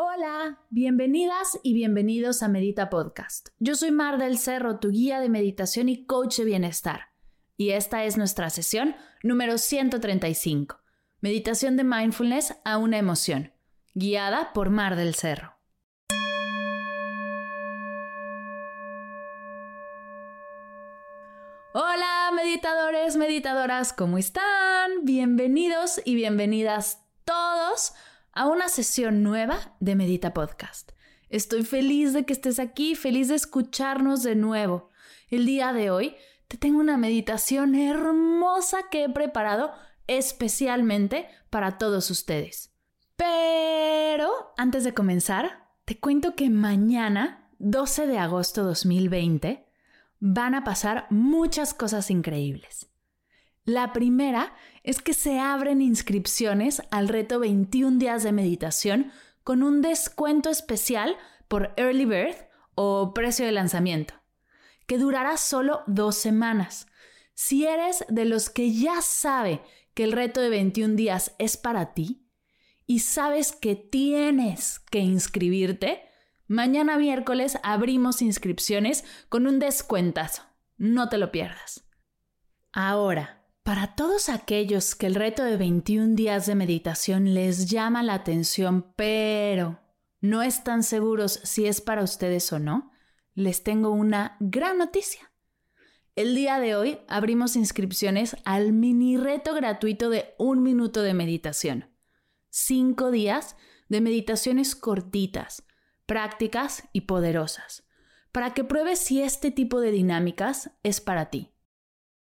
[0.00, 3.48] Hola, bienvenidas y bienvenidos a Medita Podcast.
[3.58, 7.08] Yo soy Mar del Cerro, tu guía de meditación y coach de bienestar.
[7.56, 8.94] Y esta es nuestra sesión
[9.24, 10.78] número 135,
[11.20, 13.52] Meditación de Mindfulness a una emoción
[13.92, 15.54] guiada por Mar del Cerro.
[21.74, 24.92] Hola meditadores, meditadoras, ¿cómo están?
[25.02, 27.94] Bienvenidos y bienvenidas todos
[28.32, 30.92] a una sesión nueva de Medita Podcast.
[31.28, 34.90] Estoy feliz de que estés aquí, feliz de escucharnos de nuevo.
[35.28, 36.16] El día de hoy
[36.48, 39.72] te tengo una meditación hermosa que he preparado
[40.06, 42.72] especialmente para todos ustedes.
[43.16, 49.66] Pero antes de comenzar, te cuento que mañana, 12 de agosto 2020,
[50.20, 52.88] van a pasar muchas cosas increíbles.
[53.68, 59.12] La primera es que se abren inscripciones al reto 21 días de meditación
[59.44, 61.18] con un descuento especial
[61.48, 62.34] por Early Bird
[62.74, 64.14] o precio de lanzamiento,
[64.86, 66.86] que durará solo dos semanas.
[67.34, 69.60] Si eres de los que ya sabe
[69.92, 72.26] que el reto de 21 días es para ti,
[72.86, 76.08] y sabes que tienes que inscribirte,
[76.46, 80.44] mañana miércoles abrimos inscripciones con un descuentazo.
[80.78, 81.84] No te lo pierdas.
[82.72, 83.37] Ahora,
[83.68, 88.94] para todos aquellos que el reto de 21 días de meditación les llama la atención,
[88.96, 89.78] pero
[90.22, 92.90] no están seguros si es para ustedes o no,
[93.34, 95.30] les tengo una gran noticia.
[96.16, 101.90] El día de hoy abrimos inscripciones al mini reto gratuito de un minuto de meditación
[102.48, 103.54] cinco días
[103.90, 105.62] de meditaciones cortitas,
[106.06, 107.86] prácticas y poderosas,
[108.32, 111.52] para que pruebes si este tipo de dinámicas es para ti.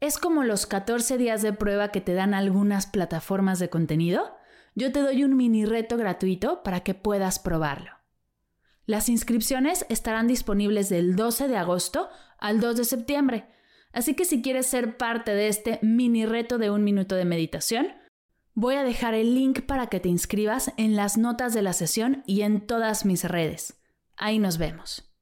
[0.00, 4.36] Es como los 14 días de prueba que te dan algunas plataformas de contenido.
[4.74, 7.92] Yo te doy un mini reto gratuito para que puedas probarlo.
[8.86, 12.08] Las inscripciones estarán disponibles del 12 de agosto
[12.38, 13.48] al 2 de septiembre,
[13.92, 17.88] así que si quieres ser parte de este mini reto de un minuto de meditación,
[18.60, 22.24] Voy a dejar el link para que te inscribas en las notas de la sesión
[22.26, 23.80] y en todas mis redes.
[24.16, 25.14] Ahí nos vemos.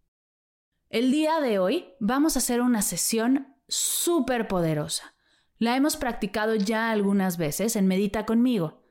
[0.88, 5.14] El día de hoy vamos a hacer una sesión súper poderosa.
[5.58, 8.82] La hemos practicado ya algunas veces en Medita conmigo.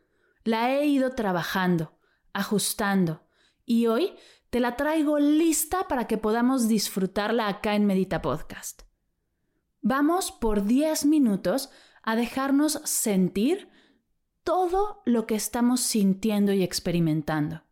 [0.44, 1.98] La he ido trabajando,
[2.33, 3.27] ajustando
[3.66, 4.16] y hoy
[4.50, 8.83] te la traigo lista para que podamos disfrutarla acá en Medita Podcast.
[9.81, 11.69] Vamos por 10 minutos
[12.01, 13.69] a dejarnos sentir
[14.44, 17.63] todo lo que estamos sintiendo y experimentando.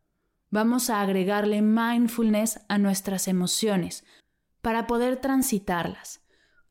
[0.50, 4.04] Vamos a agregarle mindfulness a nuestras emociones
[4.62, 6.23] para poder transitarlas,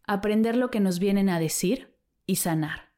[0.07, 1.97] aprender lo que nos vienen a decir
[2.27, 2.93] y sanar.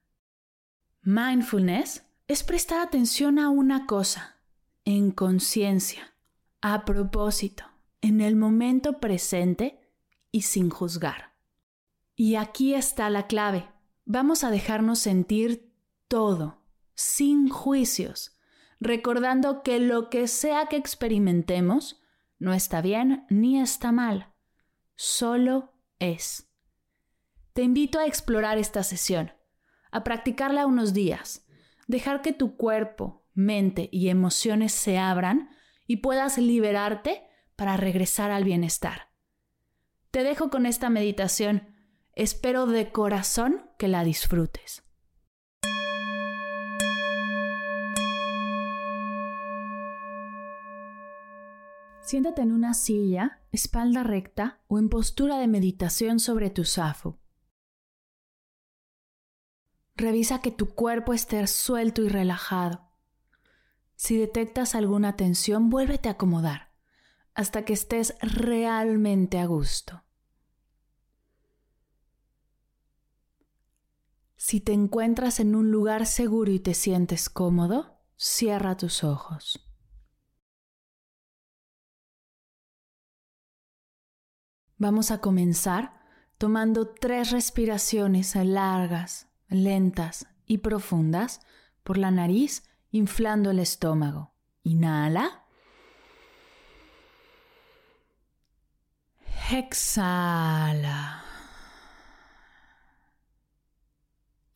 [1.02, 4.40] Mindfulness es prestar atención a una cosa,
[4.84, 6.14] en conciencia,
[6.60, 7.64] a propósito,
[8.00, 9.80] en el momento presente
[10.30, 11.34] y sin juzgar.
[12.16, 13.68] Y aquí está la clave.
[14.04, 15.74] Vamos a dejarnos sentir
[16.08, 16.62] todo,
[16.94, 18.38] sin juicios,
[18.80, 22.00] recordando que lo que sea que experimentemos
[22.38, 24.32] no está bien ni está mal,
[24.96, 26.50] solo es.
[27.54, 29.32] Te invito a explorar esta sesión,
[29.92, 31.46] a practicarla unos días,
[31.86, 35.50] dejar que tu cuerpo, mente y emociones se abran
[35.86, 37.22] y puedas liberarte
[37.54, 39.12] para regresar al bienestar.
[40.10, 41.68] Te dejo con esta meditación.
[42.16, 44.82] Espero de corazón que la disfrutes.
[52.00, 57.23] Siéntate en una silla, espalda recta o en postura de meditación sobre tu zafu.
[59.96, 62.90] Revisa que tu cuerpo esté suelto y relajado.
[63.94, 66.74] Si detectas alguna tensión, vuélvete a acomodar
[67.34, 70.04] hasta que estés realmente a gusto.
[74.36, 79.66] Si te encuentras en un lugar seguro y te sientes cómodo, cierra tus ojos.
[84.76, 85.98] Vamos a comenzar
[86.36, 91.40] tomando tres respiraciones largas, lentas y profundas
[91.82, 94.34] por la nariz, inflando el estómago.
[94.62, 95.44] Inhala.
[99.50, 101.22] Exhala.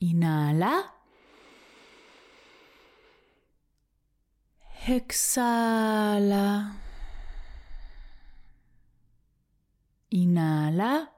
[0.01, 0.95] Inhala.
[4.87, 6.77] Exhala.
[10.11, 11.18] Inhala.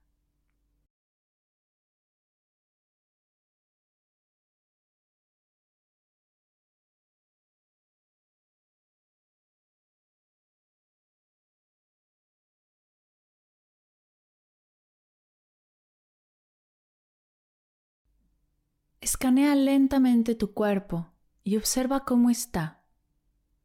[19.01, 21.11] Escanea lentamente tu cuerpo
[21.43, 22.83] y observa cómo está,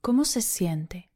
[0.00, 1.11] cómo se siente.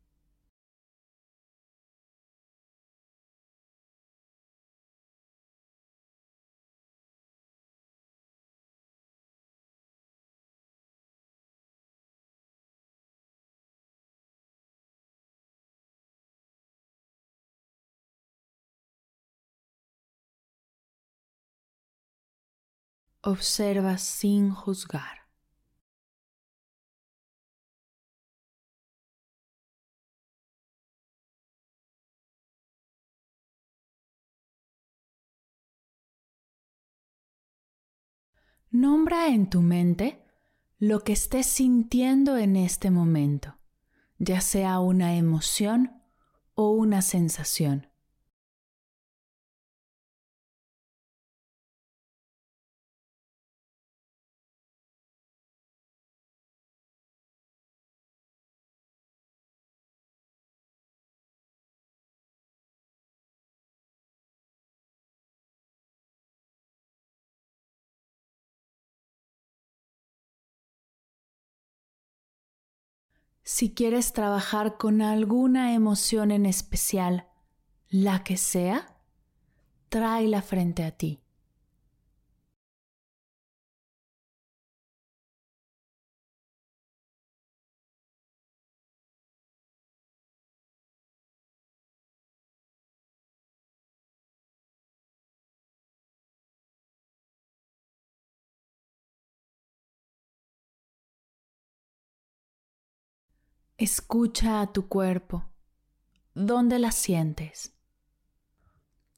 [23.22, 25.28] Observa sin juzgar.
[38.70, 40.25] Nombra en tu mente
[40.78, 43.58] lo que estés sintiendo en este momento,
[44.19, 46.02] ya sea una emoción
[46.55, 47.89] o una sensación.
[73.52, 77.26] Si quieres trabajar con alguna emoción en especial,
[77.88, 78.97] la que sea,
[79.88, 81.19] tráela frente a ti.
[103.80, 105.46] Escucha a tu cuerpo.
[106.34, 107.75] ¿Dónde la sientes?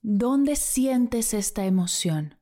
[0.03, 2.39] ¿Dónde sientes esta emoción?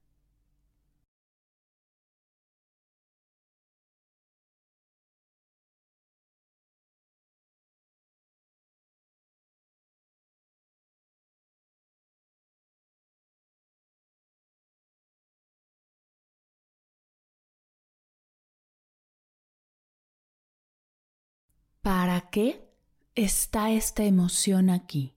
[21.83, 22.69] ¿Para qué
[23.15, 25.15] está esta emoción aquí?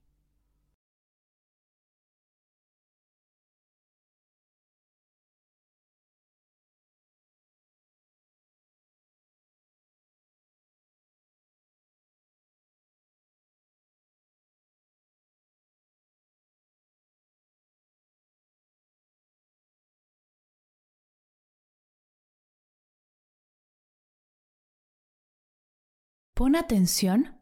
[26.34, 27.38] Pon atención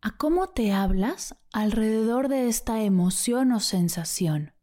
[0.00, 4.54] a cómo te hablas alrededor de esta emoción o sensación.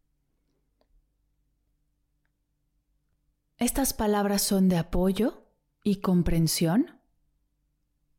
[3.58, 5.46] ¿Estas palabras son de apoyo
[5.84, 7.00] y comprensión?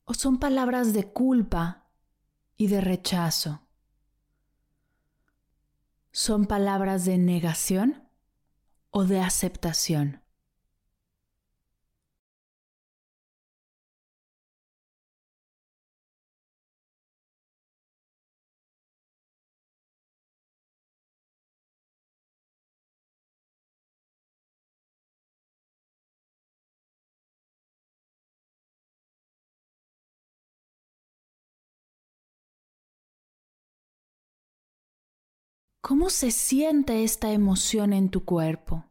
[0.05, 1.89] ¿O son palabras de culpa
[2.57, 3.67] y de rechazo?
[6.13, 8.09] ¿Son palabras de negación
[8.91, 10.22] o de aceptación?
[35.85, 38.85] ¿Cómo se siente esta emoción en tu cuerpo?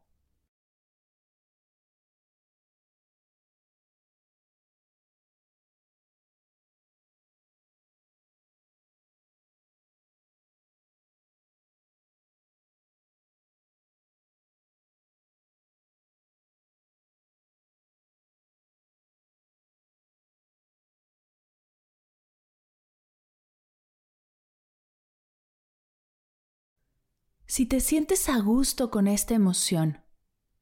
[27.53, 30.00] Si te sientes a gusto con esta emoción,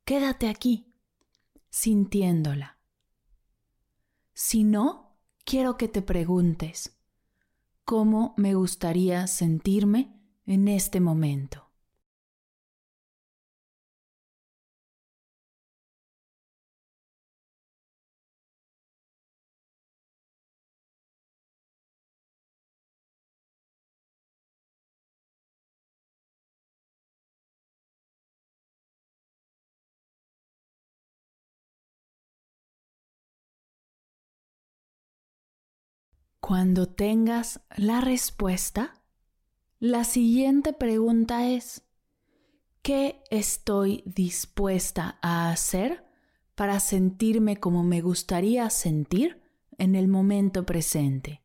[0.05, 0.91] quédate aquí,
[1.69, 2.79] sintiéndola.
[4.33, 5.15] Si no,
[5.45, 6.97] quiero que te preguntes,
[7.85, 11.68] ¿cómo me gustaría sentirme en este momento?
[36.49, 38.95] Cuando tengas la respuesta,
[39.77, 41.83] la siguiente pregunta es,
[42.81, 46.03] ¿qué estoy dispuesta a hacer
[46.55, 49.43] para sentirme como me gustaría sentir
[49.77, 51.43] en el momento presente?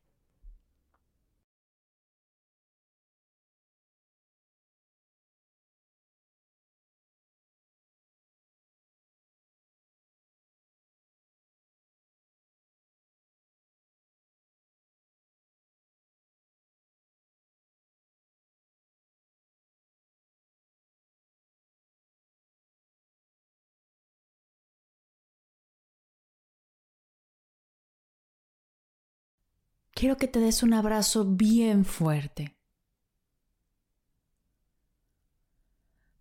[30.05, 32.55] Quiero que te des un abrazo bien fuerte.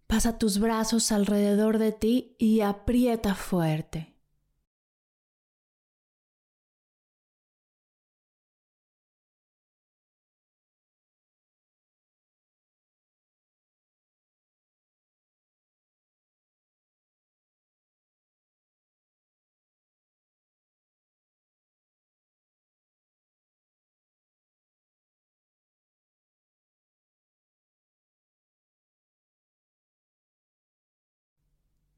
[0.06, 4.13] Pasa tus brazos alrededor de ti y aprieta fuerte.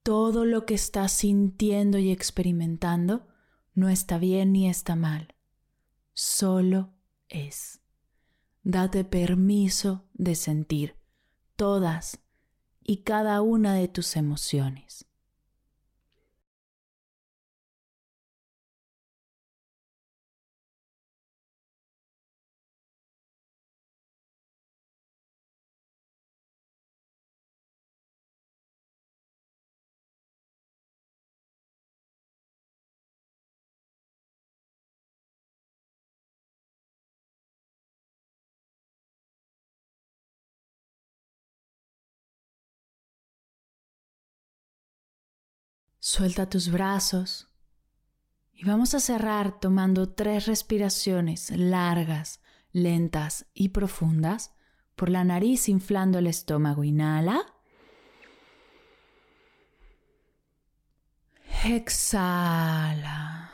[0.07, 3.27] Todo lo que estás sintiendo y experimentando
[3.75, 5.35] no está bien ni está mal,
[6.13, 6.95] solo
[7.29, 7.81] es.
[8.63, 10.95] Date permiso de sentir
[11.57, 12.21] todas
[12.85, 15.07] y cada una de tus emociones.
[46.09, 47.49] Suelta tus brazos
[48.53, 54.55] y vamos a cerrar tomando tres respiraciones largas, lentas y profundas
[54.95, 56.85] por la nariz inflando el estómago.
[56.85, 57.45] Inhala.
[61.65, 63.51] Exhala.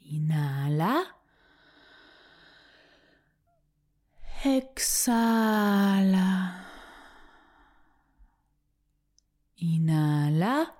[0.00, 1.16] Inhala.
[4.42, 5.52] Exhala.
[9.62, 10.74] Inhala.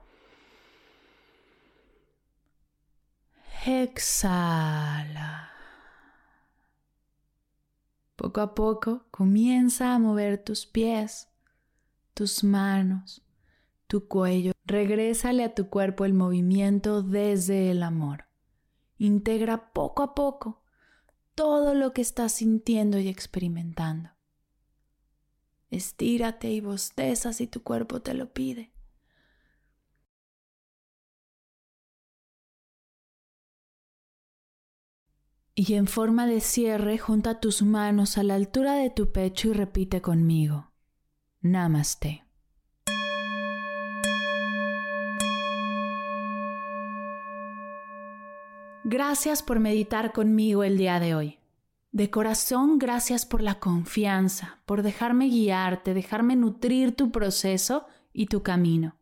[3.82, 5.50] Exhala.
[8.14, 11.28] Poco a poco comienza a mover tus pies,
[12.14, 13.22] tus manos,
[13.88, 14.52] tu cuello.
[14.64, 18.26] Regrésale a tu cuerpo el movimiento desde el amor.
[18.98, 20.62] Integra poco a poco
[21.34, 24.10] todo lo que estás sintiendo y experimentando.
[25.70, 28.72] Estírate y bosteza si tu cuerpo te lo pide.
[35.64, 39.52] Y en forma de cierre, junta tus manos a la altura de tu pecho y
[39.52, 40.72] repite conmigo.
[41.40, 42.24] Namaste.
[48.82, 51.38] Gracias por meditar conmigo el día de hoy.
[51.92, 58.42] De corazón, gracias por la confianza, por dejarme guiarte, dejarme nutrir tu proceso y tu
[58.42, 58.96] camino.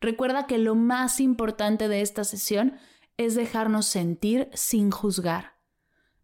[0.00, 2.78] Recuerda que lo más importante de esta sesión
[3.18, 5.59] es dejarnos sentir sin juzgar.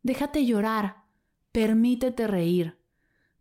[0.07, 1.03] Déjate llorar,
[1.51, 2.79] permítete reír,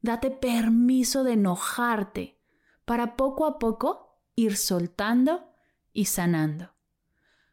[0.02, 2.42] date permiso de enojarte
[2.86, 5.54] para poco a poco ir soltando
[5.94, 6.74] y sanando.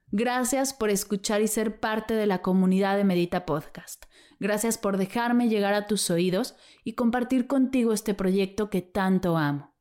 [0.06, 4.06] Gracias por escuchar y ser parte de la comunidad de Medita Podcast.
[4.40, 9.74] Gracias por dejarme llegar a tus oídos y compartir contigo este proyecto que tanto amo.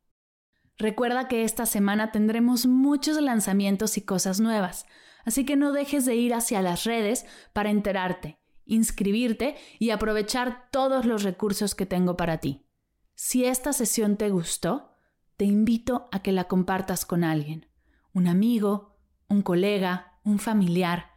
[0.77, 4.87] Recuerda que esta semana tendremos muchos lanzamientos y cosas nuevas,
[5.23, 8.40] así que no dejes de ir hacia las redes para enterarte,
[8.71, 12.65] inscribirte y aprovechar todos los recursos que tengo para ti.
[13.13, 14.95] Si esta sesión te gustó,
[15.35, 17.67] te invito a que la compartas con alguien,
[18.13, 18.97] un amigo,
[19.27, 21.11] un colega, un familiar,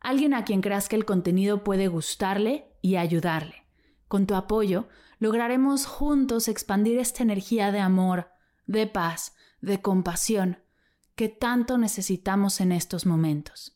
[0.00, 3.66] alguien a quien creas que el contenido puede gustarle y ayudarle.
[4.08, 8.30] Con tu apoyo, lograremos juntos expandir esta energía de amor,
[8.66, 10.58] de paz, de compasión,
[11.14, 13.75] que tanto necesitamos en estos momentos.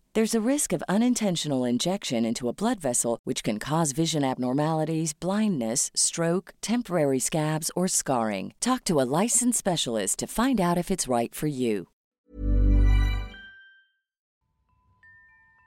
[0.13, 5.13] There's a risk of unintentional injection into a blood vessel, which can cause vision abnormalities,
[5.13, 8.53] blindness, stroke, temporary scabs, or scarring.
[8.59, 11.87] Talk to a licensed specialist to find out if it's right for you.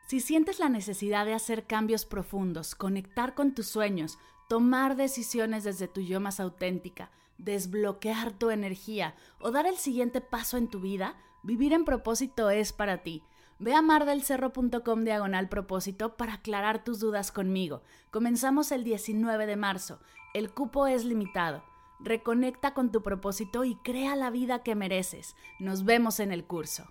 [0.08, 4.18] Si sientes la necesidad de hacer cambios profundos, conectar con tus sueños,
[4.50, 10.58] tomar decisiones desde tu yo más auténtica, desbloquear tu energía o dar el siguiente paso
[10.58, 13.22] en tu vida, vivir en propósito es para ti.
[13.64, 17.80] Ve a mardelcerro.com diagonal propósito para aclarar tus dudas conmigo.
[18.10, 20.00] Comenzamos el 19 de marzo.
[20.34, 21.64] El cupo es limitado.
[21.98, 25.34] Reconecta con tu propósito y crea la vida que mereces.
[25.60, 26.90] Nos vemos en el curso.